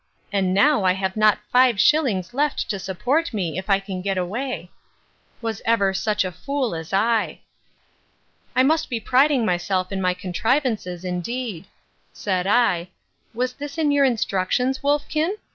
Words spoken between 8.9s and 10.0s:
priding myself